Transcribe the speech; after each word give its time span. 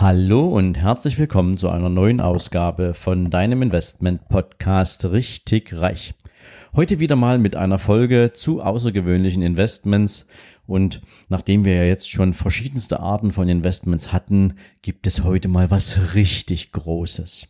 Hallo 0.00 0.46
und 0.46 0.78
herzlich 0.78 1.18
willkommen 1.18 1.58
zu 1.58 1.68
einer 1.68 1.90
neuen 1.90 2.22
Ausgabe 2.22 2.94
von 2.94 3.28
deinem 3.28 3.60
Investment 3.60 4.30
Podcast 4.30 5.04
richtig 5.04 5.74
reich. 5.74 6.14
Heute 6.74 7.00
wieder 7.00 7.16
mal 7.16 7.38
mit 7.38 7.54
einer 7.54 7.78
Folge 7.78 8.30
zu 8.32 8.62
außergewöhnlichen 8.62 9.42
Investments. 9.42 10.26
Und 10.66 11.02
nachdem 11.28 11.66
wir 11.66 11.74
ja 11.74 11.84
jetzt 11.84 12.10
schon 12.10 12.32
verschiedenste 12.32 13.00
Arten 13.00 13.30
von 13.30 13.46
Investments 13.46 14.10
hatten, 14.10 14.54
gibt 14.80 15.06
es 15.06 15.22
heute 15.22 15.48
mal 15.48 15.70
was 15.70 16.14
richtig 16.14 16.72
Großes. 16.72 17.48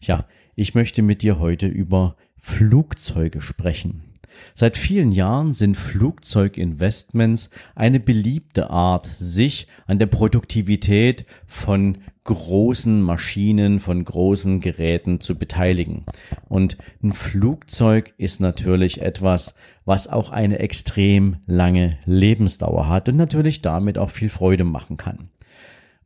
Ja, 0.00 0.24
ich 0.54 0.74
möchte 0.74 1.02
mit 1.02 1.20
dir 1.20 1.38
heute 1.38 1.66
über 1.66 2.16
Flugzeuge 2.38 3.42
sprechen. 3.42 4.09
Seit 4.54 4.76
vielen 4.76 5.12
Jahren 5.12 5.52
sind 5.52 5.76
Flugzeuginvestments 5.76 7.50
eine 7.74 8.00
beliebte 8.00 8.70
Art, 8.70 9.06
sich 9.06 9.66
an 9.86 9.98
der 9.98 10.06
Produktivität 10.06 11.26
von 11.46 11.98
großen 12.24 13.00
Maschinen, 13.00 13.80
von 13.80 14.04
großen 14.04 14.60
Geräten 14.60 15.20
zu 15.20 15.36
beteiligen. 15.36 16.04
Und 16.48 16.76
ein 17.02 17.12
Flugzeug 17.12 18.14
ist 18.18 18.40
natürlich 18.40 19.02
etwas, 19.02 19.54
was 19.84 20.06
auch 20.06 20.30
eine 20.30 20.58
extrem 20.58 21.38
lange 21.46 21.98
Lebensdauer 22.04 22.88
hat 22.88 23.08
und 23.08 23.16
natürlich 23.16 23.62
damit 23.62 23.98
auch 23.98 24.10
viel 24.10 24.28
Freude 24.28 24.64
machen 24.64 24.96
kann. 24.96 25.30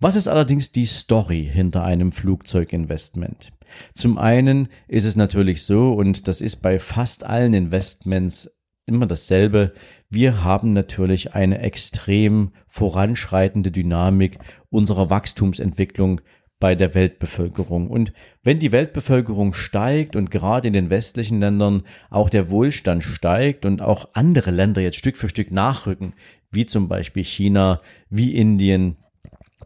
Was 0.05 0.17
ist 0.17 0.29
allerdings 0.29 0.71
die 0.71 0.85
Story 0.85 1.49
hinter 1.51 1.83
einem 1.83 2.13
Flugzeuginvestment? 2.13 3.55
Zum 3.95 4.19
einen 4.19 4.69
ist 4.87 5.07
es 5.07 5.17
natürlich 5.17 5.65
so, 5.65 5.95
und 5.95 6.29
das 6.29 6.43
ist 6.43 6.57
bei 6.57 6.79
fast 6.79 7.25
allen 7.25 7.55
Investments 7.55 8.51
immer 8.85 9.07
dasselbe, 9.07 9.73
wir 10.11 10.45
haben 10.45 10.75
natürlich 10.75 11.33
eine 11.33 11.61
extrem 11.61 12.51
voranschreitende 12.69 13.71
Dynamik 13.71 14.41
unserer 14.69 15.09
Wachstumsentwicklung 15.09 16.21
bei 16.61 16.75
der 16.75 16.95
Weltbevölkerung. 16.95 17.89
Und 17.89 18.13
wenn 18.43 18.59
die 18.59 18.73
Weltbevölkerung 18.73 19.55
steigt 19.55 20.17
und 20.17 20.31
gerade 20.31 20.69
in 20.69 20.75
den 20.75 20.91
westlichen 20.91 21.41
Ländern 21.41 21.83
auch 22.11 22.29
der 22.29 22.51
Wohlstand 22.51 23.05
steigt 23.05 23.65
und 23.65 23.81
auch 23.81 24.11
andere 24.13 24.51
Länder 24.51 24.83
jetzt 24.83 24.99
Stück 24.99 25.17
für 25.17 25.31
Stück 25.31 25.51
nachrücken, 25.51 26.13
wie 26.51 26.67
zum 26.67 26.89
Beispiel 26.89 27.25
China, 27.25 27.81
wie 28.11 28.35
Indien, 28.35 28.99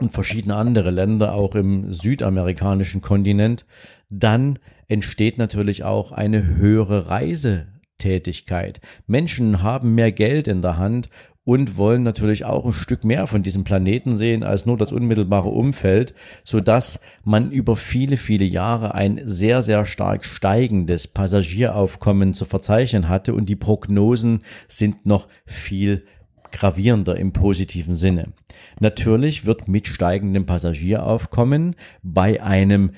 und 0.02 0.12
verschiedene 0.12 0.56
andere 0.56 0.91
Länder, 0.91 1.34
auch 1.34 1.54
im 1.54 1.92
südamerikanischen 1.92 3.00
Kontinent, 3.00 3.66
dann 4.10 4.58
entsteht 4.88 5.38
natürlich 5.38 5.84
auch 5.84 6.12
eine 6.12 6.46
höhere 6.56 7.10
Reisetätigkeit. 7.10 8.80
Menschen 9.06 9.62
haben 9.62 9.94
mehr 9.94 10.12
Geld 10.12 10.48
in 10.48 10.62
der 10.62 10.78
Hand 10.78 11.10
und 11.48 11.78
wollen 11.78 12.02
natürlich 12.02 12.44
auch 12.44 12.66
ein 12.66 12.74
Stück 12.74 13.04
mehr 13.04 13.26
von 13.26 13.42
diesem 13.42 13.64
Planeten 13.64 14.19
sehen 14.19 14.42
als 14.42 14.66
nur 14.66 14.76
das 14.76 14.92
unmittelbare 14.92 15.48
Umfeld, 15.48 16.12
so 16.44 16.60
dass 16.60 17.00
man 17.24 17.50
über 17.50 17.74
viele, 17.74 18.19
viele 18.19 18.44
Jahre 18.44 18.94
ein 18.94 19.19
sehr, 19.22 19.62
sehr 19.62 19.86
stark 19.86 20.26
steigendes 20.26 21.08
Passagieraufkommen 21.08 22.34
zu 22.34 22.44
verzeichnen 22.44 23.08
hatte 23.08 23.32
und 23.32 23.48
die 23.48 23.56
Prognosen 23.56 24.42
sind 24.69 25.06
noch 25.06 25.26
viel 25.46 26.04
gravierender 26.52 27.16
im 27.16 27.32
positiven 27.32 27.94
Sinne. 27.94 28.32
Natürlich 28.80 29.46
wird 29.46 29.68
mit 29.68 29.86
steigendem 29.88 30.46
Passagieraufkommen 30.46 31.77
bei 32.02 32.42
einem 32.42 32.92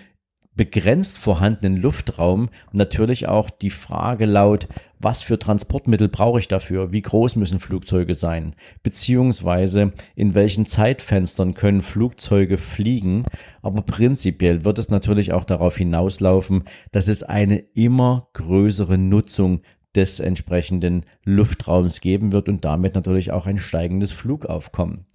begrenzt 0.61 1.17
vorhandenen 1.17 1.81
Luftraum 1.81 2.51
natürlich 2.73 3.29
auch 3.29 3.49
die 3.49 3.71
Frage 3.71 4.27
laut, 4.27 4.69
was 4.99 5.23
für 5.23 5.39
Transportmittel 5.39 6.09
brauche 6.09 6.39
ich 6.39 6.49
dafür? 6.49 6.93
Wie 6.93 7.01
groß 7.01 7.37
müssen 7.37 7.61
Flugzeuge 7.61 8.15
sein? 8.15 8.55
Beziehungsweise 8.83 9.93
in 10.17 10.35
welchen 10.35 10.67
Zeitfenstern 10.67 11.55
können 11.55 11.81
Flugzeuge 11.81 12.59
fliegen? 12.59 13.25
Aber 13.63 13.81
prinzipiell 13.81 14.65
wird 14.65 14.79
es 14.79 14.91
natürlich 14.91 15.33
auch 15.33 15.45
darauf 15.45 15.79
hinauslaufen, 15.79 16.65
dass 16.93 17.09
es 17.09 17.23
eine 17.23 17.57
immer 17.57 18.29
größere 18.35 18.99
Nutzung 18.99 19.63
des 19.97 20.21
entsprechenden 20.21 21.05
Luftraums 21.25 22.01
geben 22.01 22.33
wird 22.33 22.49
und 22.49 22.65
damit 22.65 22.95
natürlich 22.95 23.33
auch 23.33 23.47
ein 23.47 23.59
steigendes 23.59 24.13
Flugaufkommen. 24.13 25.07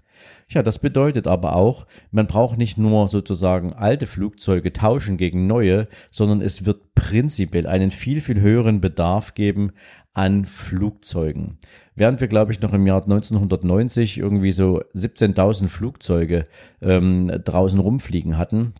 Ja, 0.48 0.64
das 0.64 0.80
bedeutet 0.80 1.28
aber 1.28 1.56
auch, 1.56 1.88
man 2.12 2.28
braucht 2.28 2.58
nicht 2.58 2.78
nur 2.78 3.08
sozusagen 3.08 3.74
alte 3.74 4.08
Flugzeuge 4.08 4.74
tauschen 4.74 5.18
gegen 5.18 5.48
neue, 5.48 5.88
sondern 6.12 6.42
es 6.42 6.66
wird 6.66 6.94
prinzipiell 6.94 7.68
einen 7.68 7.92
viel, 7.92 8.22
viel 8.22 8.40
höheren 8.42 8.80
Bedarf 8.82 9.34
geben 9.34 9.72
an 10.14 10.46
Flugzeugen. 10.46 11.58
Während 11.96 12.22
wir, 12.22 12.28
glaube 12.28 12.52
ich, 12.52 12.62
noch 12.62 12.74
im 12.74 12.88
Jahr 12.88 13.04
1990 13.04 14.18
irgendwie 14.18 14.52
so 14.52 14.82
17.000 14.96 15.68
Flugzeuge 15.68 16.48
ähm, 16.82 17.28
draußen 17.44 17.80
rumfliegen 17.80 18.38
hatten, 18.38 18.74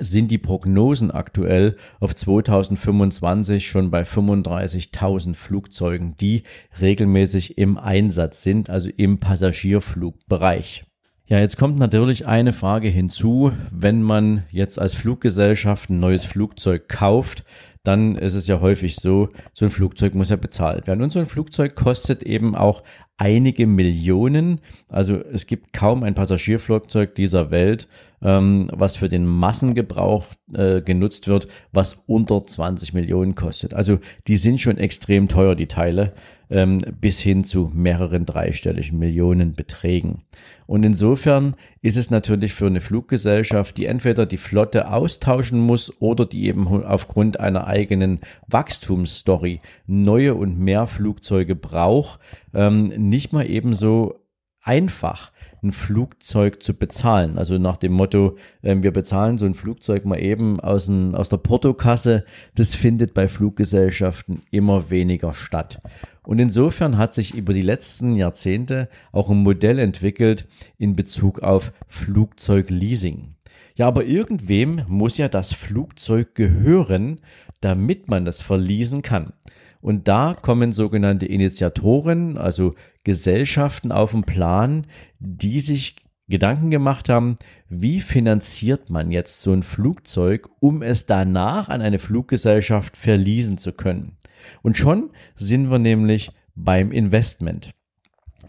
sind 0.00 0.30
die 0.30 0.38
Prognosen 0.38 1.10
aktuell 1.10 1.76
auf 2.00 2.14
2025 2.14 3.68
schon 3.68 3.90
bei 3.90 4.02
35.000 4.02 5.34
Flugzeugen, 5.34 6.16
die 6.16 6.42
regelmäßig 6.80 7.58
im 7.58 7.78
Einsatz 7.78 8.42
sind, 8.42 8.70
also 8.70 8.88
im 8.96 9.18
Passagierflugbereich. 9.18 10.84
Ja, 11.30 11.38
jetzt 11.38 11.56
kommt 11.56 11.78
natürlich 11.78 12.26
eine 12.26 12.52
Frage 12.52 12.88
hinzu, 12.88 13.52
wenn 13.70 14.02
man 14.02 14.42
jetzt 14.50 14.80
als 14.80 14.94
Fluggesellschaft 14.94 15.88
ein 15.88 16.00
neues 16.00 16.24
Flugzeug 16.24 16.88
kauft, 16.88 17.44
dann 17.82 18.16
ist 18.16 18.34
es 18.34 18.46
ja 18.46 18.60
häufig 18.60 18.96
so, 18.96 19.30
so 19.52 19.64
ein 19.64 19.70
Flugzeug 19.70 20.14
muss 20.14 20.30
ja 20.30 20.36
bezahlt 20.36 20.86
werden. 20.86 21.02
Und 21.02 21.12
so 21.12 21.18
ein 21.18 21.26
Flugzeug 21.26 21.74
kostet 21.76 22.22
eben 22.22 22.54
auch 22.54 22.82
einige 23.16 23.66
Millionen. 23.66 24.60
Also 24.88 25.16
es 25.16 25.46
gibt 25.46 25.72
kaum 25.72 26.02
ein 26.02 26.14
Passagierflugzeug 26.14 27.14
dieser 27.14 27.50
Welt, 27.50 27.88
ähm, 28.22 28.68
was 28.72 28.96
für 28.96 29.08
den 29.08 29.26
Massengebrauch 29.26 30.26
äh, 30.54 30.80
genutzt 30.80 31.28
wird, 31.28 31.48
was 31.72 32.02
unter 32.06 32.42
20 32.42 32.94
Millionen 32.94 33.34
kostet. 33.34 33.74
Also 33.74 33.98
die 34.26 34.36
sind 34.36 34.60
schon 34.60 34.78
extrem 34.78 35.28
teuer, 35.28 35.54
die 35.54 35.68
Teile, 35.68 36.12
ähm, 36.50 36.78
bis 37.00 37.20
hin 37.20 37.44
zu 37.44 37.70
mehreren 37.72 38.26
dreistelligen 38.26 38.98
Millionenbeträgen. 38.98 40.22
Und 40.66 40.84
insofern 40.84 41.56
ist 41.82 41.96
es 41.96 42.10
natürlich 42.10 42.54
für 42.54 42.66
eine 42.66 42.80
Fluggesellschaft, 42.80 43.76
die 43.76 43.86
entweder 43.86 44.24
die 44.24 44.36
Flotte 44.36 44.90
austauschen 44.90 45.60
muss 45.60 45.92
oder 46.00 46.26
die 46.26 46.46
eben 46.46 46.66
aufgrund 46.84 47.38
einer 47.40 47.66
eigenen 47.70 48.20
Wachstumsstory 48.48 49.60
neue 49.86 50.34
und 50.34 50.58
mehr 50.58 50.86
Flugzeuge 50.86 51.56
braucht, 51.56 52.20
ähm, 52.52 52.84
nicht 52.84 53.32
mal 53.32 53.48
ebenso 53.48 54.20
einfach 54.62 55.32
ein 55.62 55.72
Flugzeug 55.72 56.62
zu 56.62 56.74
bezahlen. 56.74 57.38
Also 57.38 57.58
nach 57.58 57.76
dem 57.76 57.92
Motto, 57.92 58.36
äh, 58.62 58.76
wir 58.80 58.92
bezahlen 58.92 59.38
so 59.38 59.44
ein 59.44 59.54
Flugzeug 59.54 60.04
mal 60.04 60.20
eben 60.20 60.60
aus, 60.60 60.88
ein, 60.88 61.14
aus 61.14 61.28
der 61.28 61.38
Portokasse, 61.38 62.24
das 62.54 62.74
findet 62.74 63.14
bei 63.14 63.28
Fluggesellschaften 63.28 64.42
immer 64.50 64.90
weniger 64.90 65.32
statt. 65.32 65.80
Und 66.22 66.38
insofern 66.38 66.98
hat 66.98 67.14
sich 67.14 67.34
über 67.34 67.52
die 67.52 67.62
letzten 67.62 68.16
Jahrzehnte 68.16 68.88
auch 69.12 69.30
ein 69.30 69.42
Modell 69.42 69.78
entwickelt 69.78 70.46
in 70.78 70.96
Bezug 70.96 71.40
auf 71.40 71.72
Flugzeugleasing. 71.88 73.34
Ja, 73.74 73.88
aber 73.88 74.04
irgendwem 74.04 74.82
muss 74.88 75.16
ja 75.16 75.28
das 75.28 75.52
Flugzeug 75.52 76.34
gehören, 76.34 77.20
damit 77.60 78.08
man 78.08 78.24
das 78.24 78.40
verleasen 78.42 79.02
kann. 79.02 79.32
Und 79.80 80.08
da 80.08 80.36
kommen 80.40 80.72
sogenannte 80.72 81.26
Initiatoren, 81.26 82.36
also 82.36 82.74
Gesellschaften 83.04 83.92
auf 83.92 84.10
den 84.10 84.24
Plan, 84.24 84.86
die 85.18 85.60
sich 85.60 85.96
Gedanken 86.28 86.70
gemacht 86.70 87.08
haben, 87.08 87.36
wie 87.68 88.00
finanziert 88.00 88.88
man 88.88 89.10
jetzt 89.10 89.40
so 89.40 89.52
ein 89.52 89.62
Flugzeug, 89.62 90.48
um 90.60 90.82
es 90.82 91.06
danach 91.06 91.68
an 91.68 91.82
eine 91.82 91.98
Fluggesellschaft 91.98 92.96
verleasen 92.96 93.58
zu 93.58 93.72
können. 93.72 94.16
Und 94.62 94.78
schon 94.78 95.10
sind 95.34 95.70
wir 95.70 95.78
nämlich 95.78 96.30
beim 96.54 96.92
Investment. 96.92 97.74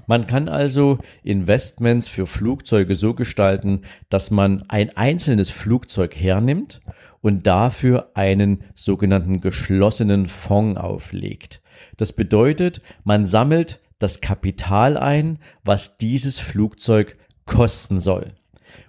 Man 0.07 0.27
kann 0.27 0.47
also 0.47 0.99
Investments 1.23 2.07
für 2.07 2.27
Flugzeuge 2.27 2.95
so 2.95 3.13
gestalten, 3.13 3.81
dass 4.09 4.31
man 4.31 4.63
ein 4.67 4.95
einzelnes 4.95 5.49
Flugzeug 5.49 6.15
hernimmt 6.15 6.81
und 7.21 7.47
dafür 7.47 8.11
einen 8.15 8.63
sogenannten 8.75 9.41
geschlossenen 9.41 10.27
Fonds 10.27 10.79
auflegt. 10.79 11.61
Das 11.97 12.13
bedeutet, 12.13 12.81
man 13.03 13.27
sammelt 13.27 13.79
das 13.99 14.21
Kapital 14.21 14.97
ein, 14.97 15.39
was 15.63 15.97
dieses 15.97 16.39
Flugzeug 16.39 17.17
kosten 17.45 17.99
soll. 17.99 18.33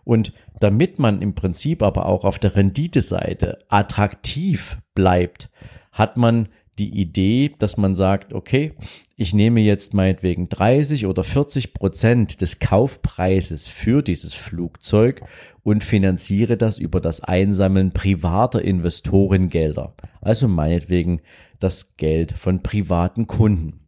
Und 0.04 0.32
damit 0.60 0.98
man 0.98 1.22
im 1.22 1.34
Prinzip 1.34 1.82
aber 1.82 2.06
auch 2.06 2.24
auf 2.24 2.38
der 2.38 2.56
Renditeseite 2.56 3.58
attraktiv 3.68 4.78
bleibt, 4.94 5.50
hat 5.90 6.16
man 6.16 6.48
die 6.78 7.00
Idee, 7.00 7.52
dass 7.58 7.76
man 7.76 7.94
sagt, 7.94 8.32
okay, 8.32 8.72
ich 9.16 9.34
nehme 9.34 9.60
jetzt 9.60 9.94
meinetwegen 9.94 10.48
30 10.48 11.06
oder 11.06 11.22
40 11.22 11.74
Prozent 11.74 12.40
des 12.40 12.58
Kaufpreises 12.58 13.68
für 13.68 14.02
dieses 14.02 14.34
Flugzeug 14.34 15.22
und 15.62 15.84
finanziere 15.84 16.56
das 16.56 16.78
über 16.78 17.00
das 17.00 17.20
Einsammeln 17.20 17.92
privater 17.92 18.62
Investorengelder. 18.62 19.94
Also 20.20 20.48
meinetwegen 20.48 21.20
das 21.60 21.96
Geld 21.96 22.32
von 22.32 22.62
privaten 22.62 23.26
Kunden. 23.26 23.81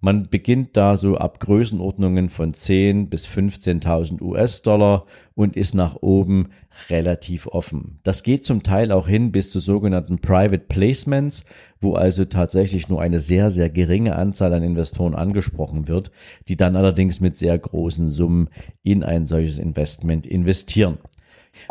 Man 0.00 0.28
beginnt 0.28 0.76
da 0.76 0.96
so 0.96 1.16
ab 1.16 1.40
Größenordnungen 1.40 2.28
von 2.28 2.54
10 2.54 3.08
bis 3.08 3.26
15.000 3.26 4.20
US-Dollar 4.20 5.06
und 5.34 5.56
ist 5.56 5.74
nach 5.74 5.96
oben 5.96 6.48
relativ 6.90 7.46
offen. 7.46 7.98
Das 8.02 8.22
geht 8.22 8.44
zum 8.44 8.62
Teil 8.62 8.92
auch 8.92 9.08
hin 9.08 9.32
bis 9.32 9.50
zu 9.50 9.60
sogenannten 9.60 10.18
Private 10.18 10.64
Placements, 10.68 11.44
wo 11.80 11.94
also 11.94 12.24
tatsächlich 12.24 12.88
nur 12.88 13.00
eine 13.00 13.20
sehr, 13.20 13.50
sehr 13.50 13.70
geringe 13.70 14.16
Anzahl 14.16 14.52
an 14.52 14.62
Investoren 14.62 15.14
angesprochen 15.14 15.88
wird, 15.88 16.10
die 16.48 16.56
dann 16.56 16.76
allerdings 16.76 17.20
mit 17.20 17.36
sehr 17.36 17.58
großen 17.58 18.10
Summen 18.10 18.48
in 18.82 19.02
ein 19.02 19.26
solches 19.26 19.58
Investment 19.58 20.26
investieren. 20.26 20.98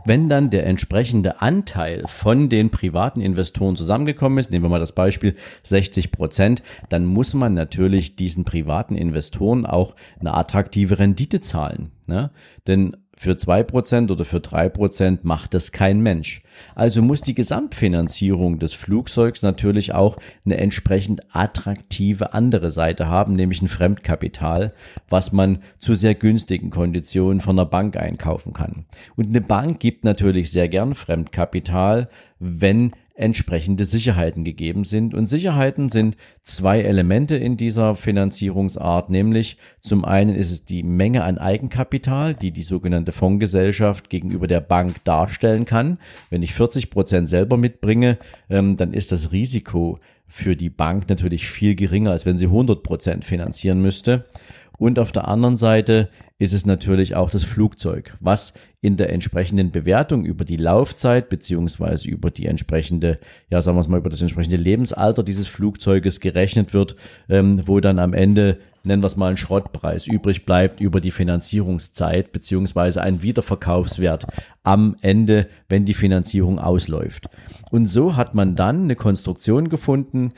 Wenn 0.06 0.30
dann 0.30 0.50
der 0.50 0.66
entsprechende 0.66 1.42
Anteil 1.42 2.04
von 2.08 2.50
den 2.50 2.70
privaten 2.70 3.22
Investoren 3.22 3.76
zusammengekommen 3.76 4.38
ist, 4.38 4.52
nehmen 4.52 4.66
wir 4.66 4.70
mal 4.70 4.80
das 4.80 4.94
Beispiel 4.94 5.36
60 5.64 6.12
Prozent, 6.12 6.64
dann 6.90 7.06
muss 7.06 7.34
man 7.34 7.54
natürlich 7.54 8.16
diesen 8.16 8.46
privaten 8.46 8.96
Investoren 8.96 9.66
auch 9.66 9.96
eine 10.20 10.34
attraktive 10.34 11.00
Rendite 11.00 11.42
zahlen. 11.42 11.92
Ne? 12.08 12.32
Denn 12.68 12.96
für 13.18 13.38
zwei 13.38 13.64
Prozent 13.64 14.12
oder 14.12 14.26
für 14.26 14.42
drei 14.42 14.68
Prozent 14.70 15.24
macht 15.24 15.54
das 15.54 15.72
kein 15.72 16.02
Mensch. 16.02 16.42
Also 16.76 17.02
muss 17.02 17.22
die 17.22 17.34
Gesamtfinanzierung 17.34 18.60
des 18.60 18.74
Flugzeugs 18.74 19.42
natürlich 19.42 19.94
auch 19.94 20.18
eine 20.46 20.58
entsprechend 20.58 21.22
attraktive 21.34 22.34
andere 22.34 22.72
Seite 22.72 23.08
haben, 23.08 23.36
nämlich 23.36 23.62
ein 23.62 23.68
Fremdkapital, 23.68 24.74
was 25.10 25.32
man 25.32 25.60
zu 25.80 25.96
sehr 25.96 26.16
günstigen 26.16 26.70
Konditionen 26.70 27.40
von 27.42 27.56
der 27.56 27.66
Bank 27.66 27.98
einkaufen 27.98 28.54
kann. 28.54 28.86
Und 29.16 29.28
eine 29.28 29.42
Bank 29.42 29.80
gibt 29.80 30.04
natürlich 30.04 30.52
sehr 30.52 30.68
gern 30.68 30.96
Fremdkapital, 30.96 32.10
wenn 32.40 32.92
entsprechende 33.16 33.86
Sicherheiten 33.86 34.44
gegeben 34.44 34.84
sind. 34.84 35.14
Und 35.14 35.28
Sicherheiten 35.28 35.90
sind 35.90 36.18
zwei 36.44 36.82
Elemente 36.82 37.36
in 37.36 37.58
dieser 37.58 37.96
Finanzierungsart, 37.96 39.10
nämlich 39.10 39.58
zum 39.80 40.04
einen 40.04 40.36
ist 40.36 40.52
es 40.52 40.66
die 40.66 40.84
Menge 40.84 41.24
an 41.24 41.38
Eigenkapital, 41.38 42.34
die 42.34 42.52
die 42.52 42.64
sogenannte 42.64 43.14
Fondsgesellschaft 43.14 44.10
gegenüber 44.10 44.48
der 44.48 44.60
Bank 44.60 45.04
darstellen 45.06 45.66
kann. 45.66 45.98
Wenn 46.30 46.44
ich 46.44 46.54
40 46.54 46.90
Prozent 46.90 47.30
selber 47.30 47.56
mitbringe, 47.58 48.18
ähm, 48.50 48.76
dann 48.76 48.94
ist 48.94 49.12
das 49.12 49.32
Risiko 49.32 50.00
für 50.28 50.56
die 50.56 50.70
Bank 50.70 51.08
natürlich 51.08 51.48
viel 51.48 51.76
geringer, 51.76 52.12
als 52.12 52.26
wenn 52.26 52.38
sie 52.38 52.48
100 52.48 52.84
Prozent 52.84 53.24
finanzieren 53.24 53.82
müsste. 53.82 54.26
Und 54.78 55.00
auf 55.00 55.12
der 55.12 55.28
anderen 55.28 55.58
Seite 55.58 56.10
ist 56.38 56.54
es 56.54 56.66
natürlich 56.66 57.16
auch 57.16 57.30
das 57.30 57.44
Flugzeug, 57.44 58.16
was 58.20 58.54
in 58.82 58.98
der 58.98 59.12
entsprechenden 59.12 59.72
Bewertung 59.72 60.26
über 60.26 60.46
die 60.46 60.58
Laufzeit 60.58 61.30
beziehungsweise 61.30 62.08
über 62.08 62.30
die 62.30 62.46
entsprechende, 62.46 63.20
ja 63.50 63.62
sagen 63.62 63.78
wir 63.78 63.82
es 63.82 63.88
mal, 63.88 63.98
über 63.98 64.10
das 64.10 64.22
entsprechende 64.22 64.58
Lebensalter 64.58 65.24
dieses 65.24 65.48
Flugzeuges 65.48 66.20
gerechnet 66.20 66.74
wird, 66.74 66.96
ähm, 67.30 67.68
wo 67.68 67.80
dann 67.80 68.00
am 68.00 68.14
Ende 68.14 68.60
nennen 68.86 69.04
wir 69.04 69.08
es 69.08 69.16
mal 69.16 69.28
einen 69.28 69.38
Schrottpreis 69.38 70.08
übrig 70.08 70.46
bleibt 70.46 70.80
über 70.80 71.02
die 71.02 71.12
Finanzierungszeit 71.12 72.32
beziehungsweise 72.32 73.02
ein 73.02 73.22
Wiederverkaufswert 73.22 74.26
am 74.64 74.96
Ende, 75.02 75.48
wenn 75.70 75.86
die 75.86 75.94
Finanzierung 75.94 76.60
ausläuft. 76.60 77.28
Und 77.72 77.88
so 77.88 78.16
hat 78.16 78.36
man 78.36 78.56
dann 78.56 78.84
eine 78.84 78.96
Konstruktion 78.96 79.70
gefunden, 79.70 80.34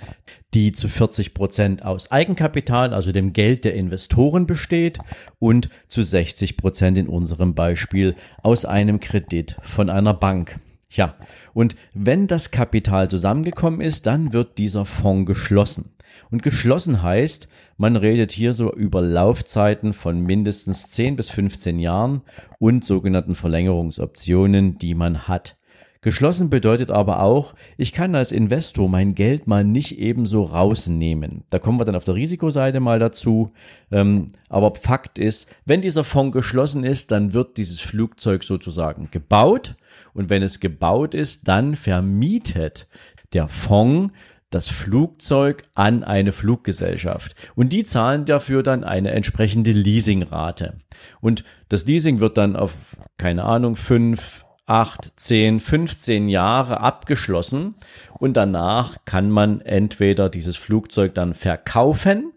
die 0.54 0.72
zu 0.72 0.88
40 0.88 1.34
Prozent 1.34 1.86
aus 1.86 2.12
Eigenkapital, 2.12 2.94
also 2.94 3.12
dem 3.12 3.34
Geld 3.34 3.66
der 3.66 3.76
Investoren 3.76 4.48
besteht 4.48 5.00
und 5.40 5.70
zu 5.88 6.04
60 6.04 6.58
Prozent 6.58 6.98
in 6.98 7.08
unserem 7.08 7.54
Beispiel 7.54 8.16
aus 8.44 8.66
einem 8.66 9.00
Kredit 9.00 9.58
von 9.62 9.90
einer 9.90 10.14
Bank. 10.14 10.60
Ja, 10.90 11.16
und 11.54 11.76
wenn 11.94 12.28
das 12.28 12.52
Kapital 12.52 13.10
zusammengekommen 13.10 13.82
ist, 13.82 14.06
dann 14.06 14.32
wird 14.32 14.58
dieser 14.58 14.86
Fonds 14.86 15.28
geschlossen. 15.28 15.92
Und 16.30 16.44
geschlossen 16.44 17.02
heißt, 17.02 17.50
man 17.78 17.96
redet 17.96 18.32
hier 18.32 18.54
so 18.54 18.74
über 18.74 19.02
Laufzeiten 19.02 19.94
von 19.94 20.20
mindestens 20.20 20.90
10 20.90 21.16
bis 21.16 21.30
15 21.30 21.80
Jahren 21.80 22.22
und 22.60 22.84
sogenannten 22.84 23.36
Verlängerungsoptionen, 23.36 24.78
die 24.78 24.94
man 24.94 25.28
hat. 25.28 25.58
Geschlossen 26.02 26.50
bedeutet 26.50 26.92
aber 26.92 27.22
auch, 27.22 27.54
ich 27.76 27.92
kann 27.92 28.16
als 28.16 28.32
Investor 28.32 28.88
mein 28.88 29.16
Geld 29.16 29.48
mal 29.48 29.64
nicht 29.64 30.00
ebenso 30.00 30.44
rausnehmen. 30.44 31.44
Da 31.50 31.60
kommen 31.60 31.80
wir 31.80 31.86
dann 31.86 31.96
auf 31.96 32.04
der 32.04 32.16
Risikoseite 32.16 32.80
mal 32.80 33.00
dazu. 33.00 33.52
Ähm, 33.92 34.30
aber 34.48 34.76
Fakt 34.76 35.20
ist, 35.20 35.50
wenn 35.66 35.82
dieser 35.82 36.04
Fonds 36.04 36.34
geschlossen 36.34 36.84
ist, 36.84 37.12
dann 37.12 37.34
wird 37.34 37.58
dieses 37.58 37.80
Flugzeug 37.80 38.44
sozusagen 38.44 39.10
gebaut. 39.12 39.76
Und 40.14 40.30
wenn 40.30 40.44
es 40.44 40.60
gebaut 40.60 41.14
ist, 41.14 41.48
dann 41.48 41.76
vermietet 41.76 42.88
der 43.34 43.48
Fonds 43.48 44.14
das 44.50 44.70
Flugzeug 44.70 45.64
an 45.76 46.04
eine 46.04 46.32
Fluggesellschaft. 46.32 47.36
Und 47.56 47.74
die 47.74 47.84
zahlen 47.84 48.26
dafür 48.26 48.64
dann 48.64 48.84
eine 48.84 49.12
entsprechende 49.12 49.72
Leasingrate. 49.72 50.80
Und 51.20 51.44
das 51.70 51.86
Leasing 51.86 52.20
wird 52.20 52.38
dann 52.38 52.56
auf, 52.56 52.98
keine 53.18 53.44
Ahnung, 53.44 53.76
fünf, 53.76 54.46
acht, 54.66 55.14
zehn, 55.16 55.60
15 55.60 56.30
Jahre 56.30 56.82
abgeschlossen. 56.82 57.76
Und 58.20 58.38
danach 58.38 58.98
kann 59.06 59.32
man 59.32 59.62
entweder 59.62 60.30
dieses 60.30 60.58
Flugzeug 60.58 61.14
dann 61.14 61.34
verkaufen 61.34 62.32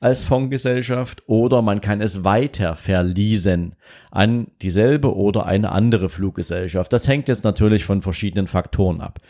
als 0.00 0.24
Fondsgesellschaft 0.24 1.22
oder 1.26 1.62
man 1.62 1.80
kann 1.80 2.00
es 2.00 2.24
weiter 2.24 2.76
verleasen 2.76 3.74
an 4.10 4.48
dieselbe 4.62 5.14
oder 5.14 5.46
eine 5.46 5.72
andere 5.72 6.08
Fluggesellschaft. 6.08 6.92
Das 6.92 7.08
hängt 7.08 7.28
jetzt 7.28 7.44
natürlich 7.44 7.84
von 7.84 8.02
verschiedenen 8.02 8.46
Faktoren 8.46 9.00
ab. 9.00 9.20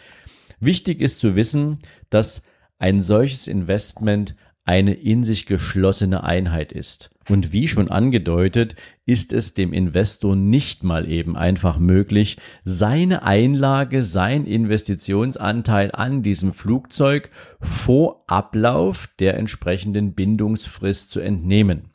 Wichtig 0.61 1.01
ist 1.01 1.21
zu 1.21 1.37
wissen, 1.37 1.79
dass 2.11 2.43
ein 2.79 3.03
solches 3.03 3.49
Investment 3.49 4.37
eine 4.65 4.95
in 4.95 5.23
sich 5.23 5.47
geschlossene 5.47 6.25
Einheit 6.25 6.73
ist. 6.73 7.11
Und 7.29 7.53
wie 7.53 7.69
schon 7.69 7.91
angedeutet, 7.91 8.75
ist 9.05 9.33
es 9.33 9.55
dem 9.55 9.73
Investor 9.73 10.35
nicht 10.37 10.83
mal 10.83 11.09
eben 11.09 11.37
einfach 11.37 11.79
möglich, 11.79 12.37
seine 12.65 13.23
Einlage, 13.23 14.03
sein 14.03 14.45
Investitionsanteil 14.45 15.91
an 15.93 16.23
diesem 16.23 16.53
Flugzeug 16.53 17.31
vor 17.61 18.25
Ablauf 18.27 19.09
der 19.21 19.37
entsprechenden 19.37 20.15
Bindungsfrist 20.15 21.11
zu 21.11 21.21
entnehmen. 21.21 21.91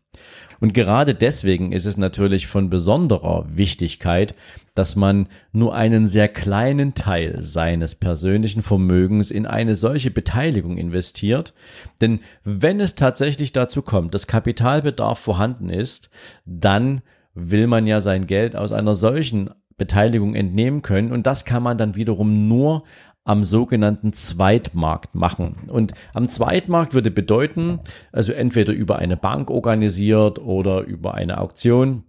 Und 0.61 0.75
gerade 0.75 1.15
deswegen 1.15 1.71
ist 1.71 1.85
es 1.85 1.97
natürlich 1.97 2.47
von 2.47 2.69
besonderer 2.69 3.45
Wichtigkeit, 3.49 4.35
dass 4.75 4.95
man 4.95 5.27
nur 5.51 5.75
einen 5.75 6.07
sehr 6.07 6.29
kleinen 6.29 6.93
Teil 6.93 7.41
seines 7.41 7.95
persönlichen 7.95 8.61
Vermögens 8.61 9.31
in 9.31 9.45
eine 9.47 9.75
solche 9.75 10.11
Beteiligung 10.11 10.77
investiert. 10.77 11.53
Denn 11.99 12.19
wenn 12.43 12.79
es 12.79 12.95
tatsächlich 12.95 13.51
dazu 13.51 13.81
kommt, 13.81 14.13
dass 14.13 14.27
Kapitalbedarf 14.27 15.17
vorhanden 15.17 15.69
ist, 15.69 16.11
dann 16.45 17.01
will 17.33 17.65
man 17.65 17.87
ja 17.87 17.99
sein 17.99 18.27
Geld 18.27 18.55
aus 18.55 18.71
einer 18.71 18.93
solchen 18.93 19.49
Beteiligung 19.77 20.35
entnehmen 20.35 20.83
können 20.83 21.11
und 21.11 21.25
das 21.25 21.43
kann 21.43 21.63
man 21.63 21.79
dann 21.79 21.95
wiederum 21.95 22.47
nur 22.47 22.83
am 23.23 23.43
sogenannten 23.43 24.13
Zweitmarkt 24.13 25.15
machen. 25.15 25.55
Und 25.67 25.93
am 26.13 26.29
Zweitmarkt 26.29 26.93
würde 26.93 27.11
bedeuten, 27.11 27.79
also 28.11 28.33
entweder 28.33 28.73
über 28.73 28.97
eine 28.97 29.17
Bank 29.17 29.49
organisiert 29.49 30.39
oder 30.39 30.81
über 30.81 31.13
eine 31.13 31.39
Auktion, 31.39 32.03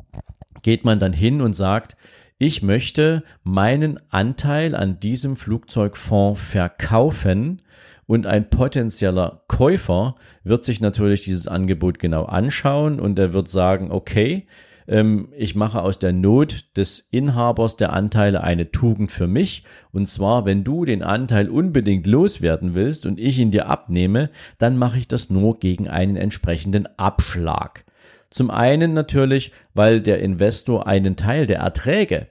geht 0.63 0.85
man 0.85 0.99
dann 0.99 1.13
hin 1.13 1.41
und 1.41 1.55
sagt, 1.55 1.97
ich 2.39 2.63
möchte 2.63 3.23
meinen 3.45 4.01
Anteil 4.11 4.75
an 4.75 4.99
diesem 4.99 5.37
Flugzeugfonds 5.37 6.41
verkaufen 6.41 7.63
und 8.07 8.27
ein 8.27 8.51
potenzieller 8.51 9.43
Käufer 9.49 10.17
wird 10.43 10.65
sich 10.65 10.81
natürlich 10.81 11.23
dieses 11.23 11.47
Angebot 11.47 11.99
genau 11.99 12.25
anschauen 12.25 12.99
und 13.01 13.19
er 13.19 13.33
wird 13.33 13.49
sagen, 13.49 13.93
okay, 13.93 14.47
ich 14.87 15.55
mache 15.55 15.81
aus 15.81 15.99
der 15.99 16.13
Not 16.13 16.65
des 16.77 16.99
Inhabers 16.99 17.77
der 17.77 17.93
Anteile 17.93 18.43
eine 18.43 18.73
Tugend 18.73 19.13
für 19.13 19.27
mich. 19.27 19.65
Und 19.93 20.09
zwar, 20.09 20.45
wenn 20.45 20.65
du 20.65 20.85
den 20.85 21.03
Anteil 21.03 21.49
unbedingt 21.49 22.07
loswerden 22.07 22.75
willst 22.75 23.07
und 23.07 23.21
ich 23.21 23.39
ihn 23.39 23.53
dir 23.53 23.69
abnehme, 23.69 24.31
dann 24.59 24.77
mache 24.77 24.99
ich 24.99 25.07
das 25.07 25.31
nur 25.31 25.59
gegen 25.59 25.89
einen 25.89 26.17
entsprechenden 26.17 26.89
Abschlag. 26.99 27.85
Zum 28.31 28.51
einen 28.51 28.93
natürlich, 28.93 29.53
weil 29.75 30.01
der 30.01 30.21
Investor 30.21 30.87
einen 30.87 31.17
Teil 31.17 31.47
der 31.47 31.59
Erträge, 31.59 32.29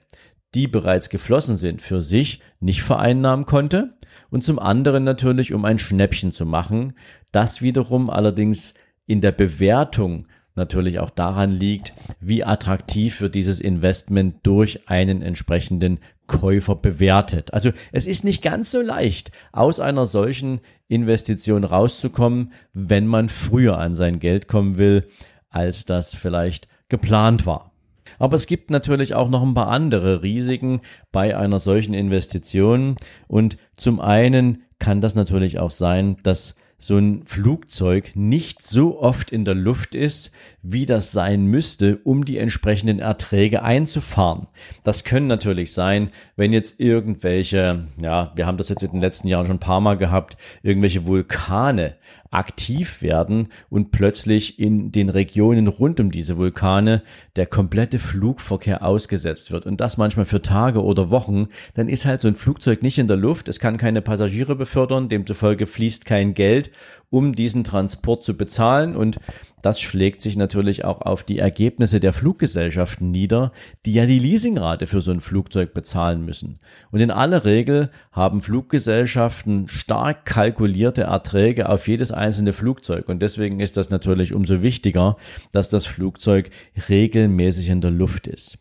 die 0.54 0.66
bereits 0.66 1.08
geflossen 1.08 1.56
sind, 1.56 1.80
für 1.80 2.02
sich 2.02 2.40
nicht 2.60 2.82
vereinnahmen 2.82 3.46
konnte 3.46 3.94
und 4.28 4.44
zum 4.44 4.58
anderen 4.58 5.04
natürlich, 5.04 5.52
um 5.52 5.64
ein 5.64 5.78
Schnäppchen 5.78 6.32
zu 6.32 6.44
machen, 6.44 6.94
das 7.30 7.62
wiederum 7.62 8.10
allerdings 8.10 8.74
in 9.06 9.20
der 9.20 9.32
Bewertung 9.32 10.26
natürlich 10.54 10.98
auch 10.98 11.10
daran 11.10 11.52
liegt, 11.52 11.94
wie 12.20 12.44
attraktiv 12.44 13.20
wird 13.20 13.34
dieses 13.34 13.60
Investment 13.60 14.36
durch 14.42 14.88
einen 14.88 15.22
entsprechenden 15.22 15.98
Käufer 16.26 16.76
bewertet. 16.76 17.52
Also 17.52 17.72
es 17.90 18.06
ist 18.06 18.24
nicht 18.24 18.42
ganz 18.42 18.70
so 18.70 18.80
leicht, 18.80 19.30
aus 19.52 19.80
einer 19.80 20.06
solchen 20.06 20.60
Investition 20.88 21.64
rauszukommen, 21.64 22.52
wenn 22.72 23.06
man 23.06 23.28
früher 23.28 23.78
an 23.78 23.94
sein 23.94 24.18
Geld 24.18 24.48
kommen 24.48 24.78
will, 24.78 25.08
als 25.50 25.84
das 25.84 26.14
vielleicht 26.14 26.68
geplant 26.88 27.46
war. 27.46 27.72
Aber 28.18 28.36
es 28.36 28.46
gibt 28.46 28.70
natürlich 28.70 29.14
auch 29.14 29.28
noch 29.28 29.42
ein 29.42 29.54
paar 29.54 29.68
andere 29.68 30.22
Risiken 30.22 30.80
bei 31.10 31.36
einer 31.36 31.58
solchen 31.58 31.94
Investition. 31.94 32.96
Und 33.26 33.56
zum 33.76 34.00
einen 34.00 34.62
kann 34.78 35.00
das 35.00 35.14
natürlich 35.14 35.58
auch 35.58 35.70
sein, 35.70 36.16
dass 36.22 36.56
so 36.82 36.98
ein 36.98 37.22
Flugzeug 37.24 38.10
nicht 38.14 38.60
so 38.60 39.00
oft 39.00 39.30
in 39.30 39.44
der 39.44 39.54
Luft 39.54 39.94
ist, 39.94 40.32
wie 40.62 40.84
das 40.84 41.12
sein 41.12 41.46
müsste, 41.46 41.98
um 42.02 42.24
die 42.24 42.38
entsprechenden 42.38 42.98
Erträge 42.98 43.62
einzufahren. 43.62 44.48
Das 44.82 45.04
können 45.04 45.28
natürlich 45.28 45.72
sein, 45.72 46.10
wenn 46.34 46.52
jetzt 46.52 46.80
irgendwelche, 46.80 47.84
ja, 48.02 48.32
wir 48.34 48.46
haben 48.46 48.56
das 48.56 48.68
jetzt 48.68 48.82
in 48.82 48.90
den 48.90 49.00
letzten 49.00 49.28
Jahren 49.28 49.46
schon 49.46 49.56
ein 49.56 49.60
paar 49.60 49.80
Mal 49.80 49.96
gehabt, 49.96 50.36
irgendwelche 50.62 51.06
Vulkane 51.06 51.94
aktiv 52.32 53.02
werden 53.02 53.48
und 53.68 53.92
plötzlich 53.92 54.58
in 54.58 54.90
den 54.90 55.08
Regionen 55.10 55.68
rund 55.68 56.00
um 56.00 56.10
diese 56.10 56.36
Vulkane 56.36 57.02
der 57.36 57.46
komplette 57.46 57.98
Flugverkehr 57.98 58.82
ausgesetzt 58.82 59.52
wird. 59.52 59.66
Und 59.66 59.80
das 59.80 59.98
manchmal 59.98 60.24
für 60.24 60.42
Tage 60.42 60.82
oder 60.82 61.10
Wochen, 61.10 61.48
dann 61.74 61.88
ist 61.88 62.06
halt 62.06 62.20
so 62.20 62.28
ein 62.28 62.36
Flugzeug 62.36 62.82
nicht 62.82 62.98
in 62.98 63.06
der 63.06 63.16
Luft, 63.16 63.48
es 63.48 63.60
kann 63.60 63.76
keine 63.76 64.02
Passagiere 64.02 64.56
befördern, 64.56 65.08
demzufolge 65.08 65.66
fließt 65.66 66.04
kein 66.04 66.34
Geld 66.34 66.70
um 67.12 67.34
diesen 67.34 67.62
Transport 67.62 68.24
zu 68.24 68.36
bezahlen. 68.36 68.96
Und 68.96 69.20
das 69.60 69.80
schlägt 69.80 70.22
sich 70.22 70.34
natürlich 70.34 70.84
auch 70.84 71.02
auf 71.02 71.22
die 71.22 71.38
Ergebnisse 71.38 72.00
der 72.00 72.14
Fluggesellschaften 72.14 73.10
nieder, 73.10 73.52
die 73.84 73.92
ja 73.92 74.06
die 74.06 74.18
Leasingrate 74.18 74.86
für 74.86 75.02
so 75.02 75.10
ein 75.10 75.20
Flugzeug 75.20 75.74
bezahlen 75.74 76.24
müssen. 76.24 76.58
Und 76.90 77.00
in 77.00 77.10
aller 77.10 77.44
Regel 77.44 77.90
haben 78.12 78.40
Fluggesellschaften 78.40 79.68
stark 79.68 80.24
kalkulierte 80.24 81.02
Erträge 81.02 81.68
auf 81.68 81.86
jedes 81.86 82.10
einzelne 82.12 82.54
Flugzeug. 82.54 83.10
Und 83.10 83.20
deswegen 83.20 83.60
ist 83.60 83.76
das 83.76 83.90
natürlich 83.90 84.32
umso 84.32 84.62
wichtiger, 84.62 85.16
dass 85.52 85.68
das 85.68 85.84
Flugzeug 85.84 86.50
regelmäßig 86.88 87.68
in 87.68 87.82
der 87.82 87.90
Luft 87.90 88.26
ist. 88.26 88.58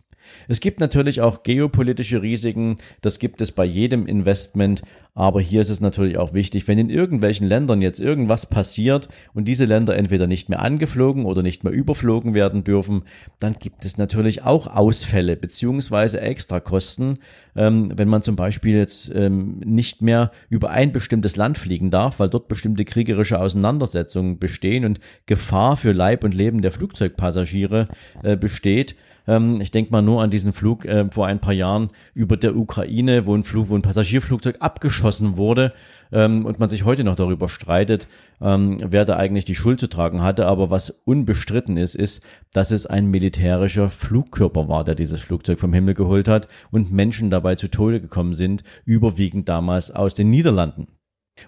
Es 0.47 0.59
gibt 0.59 0.79
natürlich 0.79 1.21
auch 1.21 1.43
geopolitische 1.43 2.21
Risiken, 2.21 2.75
das 3.01 3.19
gibt 3.19 3.41
es 3.41 3.51
bei 3.51 3.65
jedem 3.65 4.05
Investment, 4.05 4.81
aber 5.13 5.41
hier 5.41 5.59
ist 5.59 5.69
es 5.69 5.81
natürlich 5.81 6.17
auch 6.17 6.33
wichtig, 6.33 6.69
wenn 6.69 6.77
in 6.77 6.89
irgendwelchen 6.89 7.45
Ländern 7.45 7.81
jetzt 7.81 7.99
irgendwas 7.99 8.45
passiert 8.45 9.09
und 9.33 9.45
diese 9.45 9.65
Länder 9.65 9.97
entweder 9.97 10.25
nicht 10.25 10.47
mehr 10.47 10.61
angeflogen 10.61 11.25
oder 11.25 11.41
nicht 11.41 11.65
mehr 11.65 11.73
überflogen 11.73 12.33
werden 12.33 12.63
dürfen, 12.63 13.03
dann 13.39 13.53
gibt 13.59 13.83
es 13.83 13.97
natürlich 13.97 14.43
auch 14.43 14.67
Ausfälle 14.67 15.35
beziehungsweise 15.35 16.21
Extrakosten, 16.21 17.19
ähm, 17.57 17.91
wenn 17.95 18.07
man 18.07 18.23
zum 18.23 18.37
Beispiel 18.37 18.77
jetzt 18.77 19.11
ähm, 19.13 19.59
nicht 19.65 20.01
mehr 20.01 20.31
über 20.49 20.69
ein 20.69 20.93
bestimmtes 20.93 21.35
Land 21.35 21.57
fliegen 21.57 21.91
darf, 21.91 22.19
weil 22.19 22.29
dort 22.29 22.47
bestimmte 22.47 22.85
kriegerische 22.85 23.39
Auseinandersetzungen 23.39 24.39
bestehen 24.39 24.85
und 24.85 25.01
Gefahr 25.25 25.75
für 25.75 25.91
Leib 25.91 26.23
und 26.23 26.33
Leben 26.33 26.61
der 26.61 26.71
Flugzeugpassagiere 26.71 27.89
äh, 28.23 28.37
besteht 28.37 28.95
ähm, 29.27 29.61
ich 29.61 29.71
denke 29.71 29.91
mal 29.91 30.01
nur 30.01 30.21
an 30.21 30.29
diesen 30.29 30.53
Flug 30.53 30.85
äh, 30.85 31.09
vor 31.11 31.27
ein 31.27 31.39
paar 31.39 31.53
Jahren 31.53 31.89
über 32.13 32.37
der 32.37 32.55
Ukraine, 32.55 33.25
wo 33.25 33.35
ein 33.35 33.43
Flug, 33.43 33.69
wo 33.69 33.75
ein 33.75 33.81
Passagierflugzeug 33.81 34.57
abgeschossen 34.59 35.37
wurde 35.37 35.73
ähm, 36.11 36.45
und 36.45 36.59
man 36.59 36.69
sich 36.69 36.85
heute 36.85 37.03
noch 37.03 37.15
darüber 37.15 37.49
streitet, 37.49 38.07
ähm, 38.41 38.79
wer 38.83 39.05
da 39.05 39.17
eigentlich 39.17 39.45
die 39.45 39.55
Schuld 39.55 39.79
zu 39.79 39.87
tragen 39.87 40.21
hatte. 40.21 40.47
Aber 40.47 40.69
was 40.69 40.89
unbestritten 41.05 41.77
ist, 41.77 41.95
ist, 41.95 42.21
dass 42.53 42.71
es 42.71 42.85
ein 42.85 43.07
militärischer 43.07 43.89
Flugkörper 43.89 44.67
war, 44.67 44.83
der 44.83 44.95
dieses 44.95 45.21
Flugzeug 45.21 45.59
vom 45.59 45.73
Himmel 45.73 45.93
geholt 45.93 46.27
hat 46.27 46.47
und 46.71 46.91
Menschen 46.91 47.29
dabei 47.29 47.55
zu 47.55 47.69
Tode 47.69 48.01
gekommen 48.01 48.33
sind, 48.33 48.63
überwiegend 48.85 49.49
damals 49.49 49.91
aus 49.91 50.15
den 50.15 50.29
Niederlanden. 50.29 50.87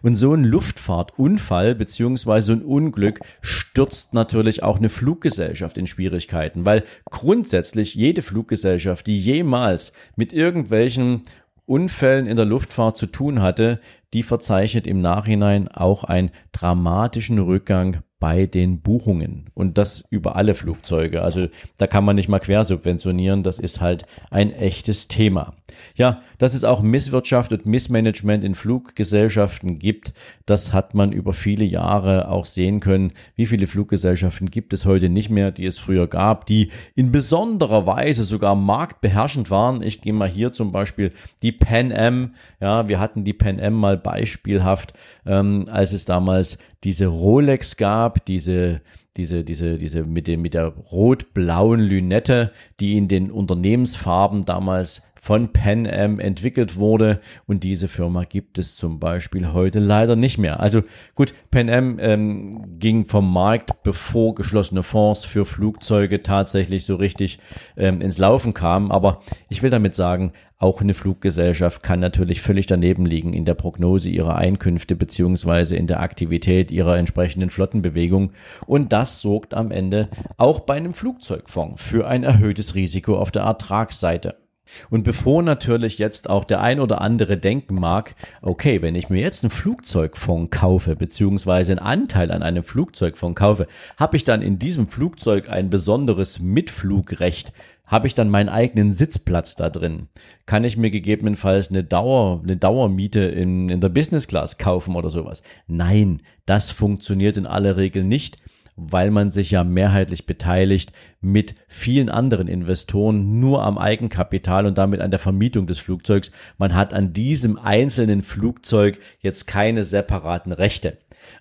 Und 0.01 0.15
so 0.15 0.33
ein 0.33 0.43
Luftfahrtunfall 0.43 1.75
beziehungsweise 1.75 2.53
ein 2.53 2.61
Unglück 2.63 3.19
stürzt 3.41 4.13
natürlich 4.13 4.63
auch 4.63 4.77
eine 4.77 4.89
Fluggesellschaft 4.89 5.77
in 5.77 5.87
Schwierigkeiten, 5.87 6.65
weil 6.65 6.83
grundsätzlich 7.05 7.95
jede 7.95 8.21
Fluggesellschaft, 8.21 9.07
die 9.07 9.17
jemals 9.17 9.93
mit 10.15 10.33
irgendwelchen 10.33 11.21
Unfällen 11.65 12.27
in 12.27 12.35
der 12.35 12.45
Luftfahrt 12.45 12.97
zu 12.97 13.05
tun 13.05 13.41
hatte, 13.41 13.79
die 14.13 14.23
verzeichnet 14.23 14.85
im 14.85 15.01
Nachhinein 15.01 15.69
auch 15.69 16.03
einen 16.03 16.31
dramatischen 16.51 17.39
Rückgang 17.39 18.01
bei 18.19 18.45
den 18.45 18.79
Buchungen 18.79 19.49
und 19.53 19.77
das 19.77 20.05
über 20.09 20.35
alle 20.35 20.55
Flugzeuge. 20.55 21.21
Also 21.21 21.47
da 21.77 21.87
kann 21.87 22.05
man 22.05 22.15
nicht 22.15 22.29
mal 22.29 22.39
quersubventionieren, 22.39 23.43
das 23.43 23.59
ist 23.59 23.81
halt 23.81 24.05
ein 24.29 24.53
echtes 24.53 25.07
Thema. 25.07 25.55
Ja, 25.95 26.21
dass 26.37 26.53
es 26.53 26.63
auch 26.63 26.81
Misswirtschaft 26.81 27.51
und 27.51 27.65
Missmanagement 27.65 28.43
in 28.43 28.55
Fluggesellschaften 28.55 29.79
gibt, 29.79 30.13
das 30.45 30.73
hat 30.73 30.93
man 30.93 31.11
über 31.11 31.33
viele 31.33 31.65
Jahre 31.65 32.29
auch 32.29 32.45
sehen 32.45 32.79
können. 32.79 33.13
Wie 33.35 33.45
viele 33.45 33.67
Fluggesellschaften 33.67 34.49
gibt 34.49 34.73
es 34.73 34.85
heute 34.85 35.09
nicht 35.09 35.29
mehr, 35.29 35.51
die 35.51 35.65
es 35.65 35.79
früher 35.79 36.07
gab, 36.07 36.45
die 36.45 36.71
in 36.95 37.11
besonderer 37.11 37.85
Weise 37.85 38.23
sogar 38.23 38.55
marktbeherrschend 38.55 39.49
waren. 39.49 39.81
Ich 39.81 40.01
gehe 40.01 40.13
mal 40.13 40.29
hier 40.29 40.51
zum 40.51 40.71
Beispiel 40.71 41.11
die 41.41 41.51
Pan 41.51 41.91
Am. 41.91 42.35
Ja, 42.59 42.87
wir 42.89 42.99
hatten 42.99 43.23
die 43.23 43.33
Pan 43.33 43.59
Am 43.59 43.73
mal 43.73 43.97
beispielhaft, 43.97 44.93
ähm, 45.25 45.65
als 45.69 45.93
es 45.93 46.05
damals 46.05 46.57
diese 46.83 47.07
Rolex 47.07 47.77
gab, 47.77 48.25
diese 48.25 48.81
diese, 49.17 49.43
diese, 49.43 49.77
diese 49.77 50.03
mit 50.03 50.27
dem, 50.27 50.41
mit 50.41 50.53
der 50.53 50.67
rot-blauen 50.67 51.79
Lünette, 51.79 52.51
die 52.79 52.97
in 52.97 53.07
den 53.07 53.31
Unternehmensfarben 53.31 54.43
damals 54.43 55.03
von 55.23 55.53
Pan 55.53 55.87
Am 55.87 56.19
entwickelt 56.19 56.75
wurde 56.75 57.21
und 57.47 57.63
diese 57.63 57.87
Firma 57.87 58.25
gibt 58.25 58.59
es 58.59 58.75
zum 58.75 58.99
Beispiel 58.99 59.53
heute 59.53 59.79
leider 59.79 60.17
nicht 60.17 60.37
mehr. 60.37 60.59
Also 60.59 60.81
gut, 61.15 61.33
Pan 61.49 61.69
Am 61.69 61.97
ähm, 61.99 62.77
ging 62.77 63.05
vom 63.05 63.31
Markt, 63.31 63.83
bevor 63.83 64.35
geschlossene 64.35 64.83
Fonds 64.83 65.23
für 65.23 65.45
Flugzeuge 65.45 66.23
tatsächlich 66.23 66.83
so 66.83 66.97
richtig 66.97 67.39
ähm, 67.77 68.01
ins 68.01 68.17
Laufen 68.17 68.53
kamen. 68.53 68.91
Aber 68.91 69.21
ich 69.47 69.63
will 69.63 69.69
damit 69.69 69.95
sagen, 69.95 70.33
auch 70.57 70.81
eine 70.81 70.93
Fluggesellschaft 70.93 71.83
kann 71.83 72.01
natürlich 72.01 72.41
völlig 72.41 72.65
daneben 72.65 73.05
liegen 73.05 73.31
in 73.31 73.45
der 73.45 73.53
Prognose 73.53 74.09
ihrer 74.09 74.35
Einkünfte 74.35 74.97
beziehungsweise 74.97 75.77
in 75.77 75.87
der 75.87 76.01
Aktivität 76.01 76.69
ihrer 76.69 76.97
entsprechenden 76.97 77.49
Flottenbewegung. 77.49 78.33
Und 78.65 78.91
das 78.91 79.21
sorgt 79.21 79.53
am 79.53 79.71
Ende 79.71 80.09
auch 80.35 80.59
bei 80.59 80.73
einem 80.73 80.93
Flugzeugfonds 80.93 81.81
für 81.81 82.07
ein 82.07 82.25
erhöhtes 82.25 82.75
Risiko 82.75 83.17
auf 83.17 83.31
der 83.31 83.43
Ertragsseite. 83.43 84.42
Und 84.89 85.03
bevor 85.03 85.43
natürlich 85.43 85.97
jetzt 85.97 86.29
auch 86.29 86.43
der 86.43 86.61
ein 86.61 86.79
oder 86.79 87.01
andere 87.01 87.37
denken 87.37 87.75
mag, 87.75 88.15
okay, 88.41 88.81
wenn 88.81 88.95
ich 88.95 89.09
mir 89.09 89.21
jetzt 89.21 89.43
einen 89.43 89.51
Flugzeugfonds 89.51 90.51
kaufe, 90.57 90.95
beziehungsweise 90.95 91.71
einen 91.71 91.79
Anteil 91.79 92.31
an 92.31 92.43
einem 92.43 92.63
Flugzeugfonds 92.63 93.39
kaufe, 93.39 93.67
habe 93.97 94.17
ich 94.17 94.23
dann 94.23 94.41
in 94.41 94.59
diesem 94.59 94.87
Flugzeug 94.87 95.49
ein 95.49 95.69
besonderes 95.69 96.39
Mitflugrecht? 96.39 97.53
Habe 97.85 98.07
ich 98.07 98.13
dann 98.13 98.29
meinen 98.29 98.49
eigenen 98.49 98.93
Sitzplatz 98.93 99.55
da 99.55 99.69
drin? 99.69 100.07
Kann 100.45 100.63
ich 100.63 100.77
mir 100.77 100.89
gegebenenfalls 100.89 101.69
eine 101.69 101.83
Dauer, 101.83 102.41
eine 102.41 102.57
Dauermiete 102.57 103.19
in, 103.19 103.69
in 103.69 103.81
der 103.81 103.89
Business 103.89 104.27
Class 104.27 104.57
kaufen 104.57 104.95
oder 104.95 105.09
sowas? 105.09 105.43
Nein, 105.67 106.21
das 106.45 106.71
funktioniert 106.71 107.37
in 107.37 107.45
aller 107.45 107.77
Regel 107.77 108.03
nicht 108.03 108.37
weil 108.75 109.11
man 109.11 109.31
sich 109.31 109.51
ja 109.51 109.63
mehrheitlich 109.63 110.25
beteiligt 110.25 110.91
mit 111.21 111.55
vielen 111.67 112.09
anderen 112.09 112.47
Investoren 112.47 113.39
nur 113.39 113.63
am 113.63 113.77
Eigenkapital 113.77 114.65
und 114.65 114.77
damit 114.77 115.01
an 115.01 115.11
der 115.11 115.19
Vermietung 115.19 115.67
des 115.67 115.79
Flugzeugs. 115.79 116.31
Man 116.57 116.73
hat 116.73 116.93
an 116.93 117.13
diesem 117.13 117.57
einzelnen 117.57 118.23
Flugzeug 118.23 118.99
jetzt 119.19 119.45
keine 119.47 119.85
separaten 119.85 120.51
Rechte. 120.51 120.97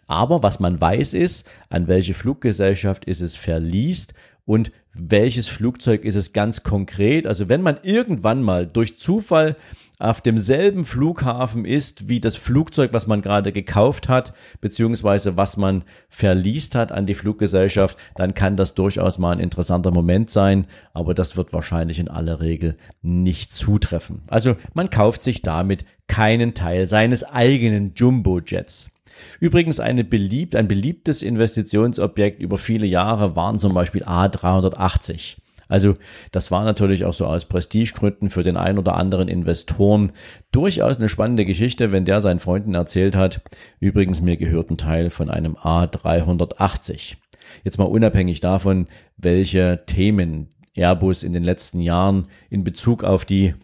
Aber 0.06 0.42
was 0.42 0.60
man 0.60 0.80
weiß 0.80 1.14
ist, 1.14 1.50
an 1.68 1.88
welche 1.88 2.14
Fluggesellschaft 2.14 3.04
ist 3.04 3.20
es 3.20 3.34
verliest 3.34 4.14
und 4.44 4.72
welches 4.94 5.48
Flugzeug 5.48 6.04
ist 6.04 6.16
es 6.16 6.32
ganz 6.32 6.62
konkret. 6.62 7.26
Also 7.26 7.48
wenn 7.48 7.62
man 7.62 7.78
irgendwann 7.82 8.42
mal 8.42 8.66
durch 8.66 8.98
Zufall 8.98 9.56
auf 10.02 10.20
demselben 10.20 10.84
Flughafen 10.84 11.64
ist 11.64 12.08
wie 12.08 12.20
das 12.20 12.36
Flugzeug, 12.36 12.92
was 12.92 13.06
man 13.06 13.22
gerade 13.22 13.52
gekauft 13.52 14.08
hat, 14.08 14.34
beziehungsweise 14.60 15.36
was 15.36 15.56
man 15.56 15.84
verliest 16.08 16.74
hat 16.74 16.90
an 16.90 17.06
die 17.06 17.14
Fluggesellschaft, 17.14 17.96
dann 18.16 18.34
kann 18.34 18.56
das 18.56 18.74
durchaus 18.74 19.18
mal 19.18 19.30
ein 19.32 19.38
interessanter 19.38 19.92
Moment 19.92 20.28
sein, 20.28 20.66
aber 20.92 21.14
das 21.14 21.36
wird 21.36 21.52
wahrscheinlich 21.52 22.00
in 22.00 22.08
aller 22.08 22.40
Regel 22.40 22.76
nicht 23.02 23.52
zutreffen. 23.52 24.22
Also 24.26 24.56
man 24.74 24.90
kauft 24.90 25.22
sich 25.22 25.42
damit 25.42 25.84
keinen 26.08 26.54
Teil 26.54 26.88
seines 26.88 27.22
eigenen 27.22 27.94
Jumbo-Jets. 27.94 28.90
Übrigens 29.38 29.78
eine 29.78 30.02
beliebt, 30.02 30.56
ein 30.56 30.66
beliebtes 30.66 31.22
Investitionsobjekt 31.22 32.40
über 32.40 32.58
viele 32.58 32.86
Jahre 32.86 33.36
waren 33.36 33.58
zum 33.58 33.72
Beispiel 33.72 34.02
A380. 34.02 35.36
Also 35.72 35.94
das 36.32 36.50
war 36.50 36.64
natürlich 36.64 37.06
auch 37.06 37.14
so 37.14 37.24
aus 37.24 37.46
Prestigegründen 37.46 38.28
für 38.28 38.42
den 38.42 38.58
ein 38.58 38.78
oder 38.78 38.94
anderen 38.94 39.26
Investoren 39.26 40.12
durchaus 40.50 40.98
eine 40.98 41.08
spannende 41.08 41.46
Geschichte, 41.46 41.92
wenn 41.92 42.04
der 42.04 42.20
seinen 42.20 42.40
Freunden 42.40 42.74
erzählt 42.74 43.16
hat. 43.16 43.40
Übrigens, 43.80 44.20
mir 44.20 44.36
gehört 44.36 44.70
ein 44.70 44.76
Teil 44.76 45.08
von 45.08 45.30
einem 45.30 45.56
A380. 45.56 47.16
Jetzt 47.64 47.78
mal 47.78 47.84
unabhängig 47.84 48.40
davon, 48.40 48.86
welche 49.16 49.82
Themen 49.86 50.50
Airbus 50.74 51.22
in 51.22 51.32
den 51.32 51.42
letzten 51.42 51.80
Jahren 51.80 52.28
in 52.50 52.64
Bezug 52.64 53.02
auf 53.02 53.24
die 53.24 53.54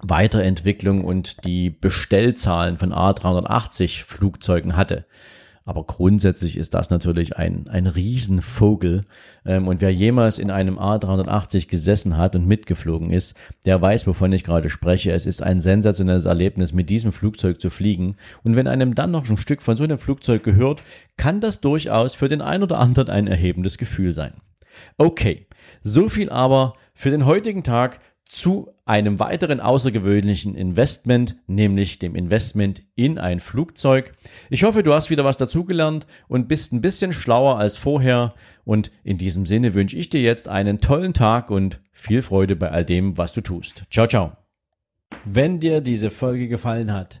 Weiterentwicklung 0.00 1.04
und 1.04 1.44
die 1.44 1.68
Bestellzahlen 1.68 2.78
von 2.78 2.94
A380 2.94 4.06
Flugzeugen 4.06 4.74
hatte. 4.74 5.04
Aber 5.64 5.84
grundsätzlich 5.84 6.56
ist 6.56 6.74
das 6.74 6.90
natürlich 6.90 7.36
ein, 7.36 7.68
ein 7.68 7.86
Riesenvogel. 7.86 9.02
Ähm, 9.44 9.68
und 9.68 9.80
wer 9.80 9.92
jemals 9.92 10.38
in 10.38 10.50
einem 10.50 10.78
A380 10.78 11.68
gesessen 11.68 12.16
hat 12.16 12.34
und 12.34 12.46
mitgeflogen 12.46 13.10
ist, 13.10 13.34
der 13.64 13.80
weiß, 13.80 14.06
wovon 14.06 14.32
ich 14.32 14.44
gerade 14.44 14.70
spreche. 14.70 15.12
Es 15.12 15.26
ist 15.26 15.42
ein 15.42 15.60
sensationelles 15.60 16.24
Erlebnis, 16.24 16.72
mit 16.72 16.90
diesem 16.90 17.12
Flugzeug 17.12 17.60
zu 17.60 17.70
fliegen. 17.70 18.16
Und 18.42 18.56
wenn 18.56 18.66
einem 18.66 18.94
dann 18.94 19.12
noch 19.12 19.28
ein 19.28 19.36
Stück 19.36 19.62
von 19.62 19.76
so 19.76 19.84
einem 19.84 19.98
Flugzeug 19.98 20.42
gehört, 20.42 20.82
kann 21.16 21.40
das 21.40 21.60
durchaus 21.60 22.14
für 22.14 22.28
den 22.28 22.40
einen 22.40 22.64
oder 22.64 22.78
anderen 22.78 23.08
ein 23.08 23.26
erhebendes 23.26 23.78
Gefühl 23.78 24.12
sein. 24.12 24.34
Okay, 24.96 25.46
so 25.82 26.08
viel 26.08 26.30
aber 26.30 26.74
für 26.94 27.10
den 27.10 27.26
heutigen 27.26 27.62
Tag 27.62 28.00
zu 28.32 28.70
einem 28.86 29.18
weiteren 29.18 29.60
außergewöhnlichen 29.60 30.54
Investment, 30.54 31.36
nämlich 31.46 31.98
dem 31.98 32.16
Investment 32.16 32.82
in 32.94 33.18
ein 33.18 33.40
Flugzeug. 33.40 34.14
Ich 34.48 34.64
hoffe, 34.64 34.82
du 34.82 34.94
hast 34.94 35.10
wieder 35.10 35.22
was 35.22 35.36
dazugelernt 35.36 36.06
und 36.28 36.48
bist 36.48 36.72
ein 36.72 36.80
bisschen 36.80 37.12
schlauer 37.12 37.58
als 37.58 37.76
vorher. 37.76 38.32
Und 38.64 38.90
in 39.04 39.18
diesem 39.18 39.44
Sinne 39.44 39.74
wünsche 39.74 39.98
ich 39.98 40.08
dir 40.08 40.22
jetzt 40.22 40.48
einen 40.48 40.80
tollen 40.80 41.12
Tag 41.12 41.50
und 41.50 41.82
viel 41.92 42.22
Freude 42.22 42.56
bei 42.56 42.70
all 42.70 42.86
dem, 42.86 43.18
was 43.18 43.34
du 43.34 43.42
tust. 43.42 43.84
Ciao, 43.90 44.06
ciao. 44.06 44.32
Wenn 45.26 45.60
dir 45.60 45.82
diese 45.82 46.10
Folge 46.10 46.48
gefallen 46.48 46.90
hat, 46.90 47.20